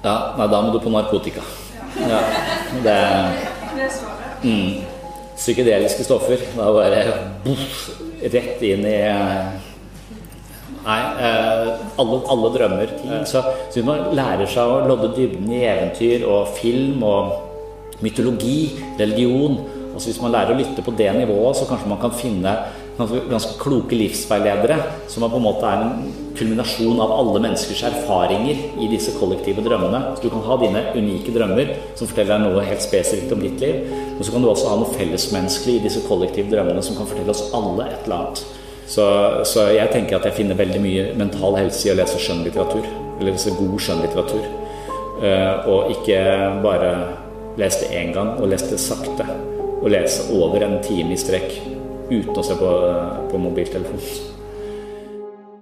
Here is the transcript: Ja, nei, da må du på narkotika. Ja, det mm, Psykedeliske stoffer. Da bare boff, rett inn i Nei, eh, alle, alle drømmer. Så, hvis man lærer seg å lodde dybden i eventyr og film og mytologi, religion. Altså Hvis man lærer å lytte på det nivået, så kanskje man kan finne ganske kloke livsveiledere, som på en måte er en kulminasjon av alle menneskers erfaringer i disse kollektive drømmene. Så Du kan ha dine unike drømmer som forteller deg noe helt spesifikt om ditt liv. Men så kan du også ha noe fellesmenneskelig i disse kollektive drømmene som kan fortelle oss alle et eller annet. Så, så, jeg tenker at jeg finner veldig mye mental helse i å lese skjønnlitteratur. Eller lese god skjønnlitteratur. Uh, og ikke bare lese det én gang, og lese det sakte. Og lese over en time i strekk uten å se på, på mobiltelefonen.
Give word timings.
Ja, 0.00 0.14
nei, 0.38 0.46
da 0.48 0.60
må 0.64 0.72
du 0.72 0.80
på 0.80 0.92
narkotika. 0.92 1.42
Ja, 2.00 2.20
det 2.84 2.98
mm, 4.44 4.70
Psykedeliske 5.36 6.04
stoffer. 6.06 6.40
Da 6.56 6.70
bare 6.72 7.02
boff, 7.44 7.90
rett 8.22 8.62
inn 8.64 8.86
i 8.88 9.00
Nei, 10.80 11.00
eh, 11.20 11.66
alle, 12.00 12.18
alle 12.32 12.50
drømmer. 12.54 12.92
Så, 13.28 13.42
hvis 13.74 13.84
man 13.84 14.14
lærer 14.16 14.48
seg 14.48 14.64
å 14.64 14.78
lodde 14.88 15.10
dybden 15.18 15.50
i 15.52 15.60
eventyr 15.68 16.24
og 16.24 16.54
film 16.56 17.04
og 17.04 17.34
mytologi, 18.00 18.80
religion. 18.98 19.58
Altså 19.92 20.08
Hvis 20.08 20.22
man 20.22 20.32
lærer 20.32 20.54
å 20.54 20.60
lytte 20.60 20.84
på 20.86 20.94
det 20.96 21.10
nivået, 21.18 21.58
så 21.58 21.68
kanskje 21.68 21.90
man 21.90 22.00
kan 22.00 22.16
finne 22.16 22.54
ganske 23.08 23.56
kloke 23.60 23.96
livsveiledere, 23.96 24.76
som 25.08 25.24
på 25.24 25.38
en 25.38 25.44
måte 25.44 25.68
er 25.68 25.84
en 25.84 26.30
kulminasjon 26.38 27.00
av 27.02 27.12
alle 27.12 27.42
menneskers 27.44 27.82
erfaringer 27.88 28.60
i 28.80 28.88
disse 28.90 29.14
kollektive 29.18 29.64
drømmene. 29.64 30.16
Så 30.16 30.22
Du 30.22 30.30
kan 30.30 30.44
ha 30.46 30.56
dine 30.60 30.84
unike 30.94 31.32
drømmer 31.34 31.74
som 31.94 32.06
forteller 32.06 32.38
deg 32.38 32.46
noe 32.46 32.64
helt 32.64 32.82
spesifikt 32.82 33.32
om 33.32 33.40
ditt 33.44 33.60
liv. 33.60 33.86
Men 34.16 34.22
så 34.24 34.32
kan 34.32 34.42
du 34.42 34.50
også 34.50 34.68
ha 34.68 34.76
noe 34.80 34.94
fellesmenneskelig 34.94 35.76
i 35.78 35.84
disse 35.88 36.04
kollektive 36.08 36.50
drømmene 36.52 36.82
som 36.82 36.96
kan 36.96 37.08
fortelle 37.08 37.30
oss 37.30 37.50
alle 37.54 37.88
et 37.88 38.04
eller 38.04 38.16
annet. 38.16 38.44
Så, 38.90 39.04
så, 39.46 39.68
jeg 39.70 39.90
tenker 39.92 40.18
at 40.18 40.26
jeg 40.26 40.34
finner 40.40 40.58
veldig 40.58 40.80
mye 40.82 41.02
mental 41.18 41.54
helse 41.60 41.86
i 41.86 41.92
å 41.92 41.98
lese 41.98 42.18
skjønnlitteratur. 42.18 42.86
Eller 43.20 43.32
lese 43.32 43.54
god 43.54 43.76
skjønnlitteratur. 43.78 44.46
Uh, 45.20 45.68
og 45.68 45.92
ikke 45.94 46.20
bare 46.64 46.94
lese 47.60 47.84
det 47.84 47.92
én 48.00 48.14
gang, 48.16 48.34
og 48.40 48.50
lese 48.50 48.70
det 48.72 48.80
sakte. 48.82 49.28
Og 49.80 49.92
lese 49.92 50.26
over 50.34 50.64
en 50.64 50.80
time 50.84 51.14
i 51.14 51.20
strekk 51.20 51.79
uten 52.10 52.36
å 52.36 52.44
se 52.44 52.58
på, 52.58 52.74
på 53.30 53.40
mobiltelefonen. 53.40 54.39